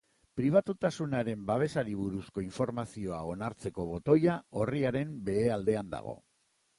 [0.39, 6.17] Pribatutasunaren babesari buruzko informazioa onartzeko botoia orriaren behealdean dago.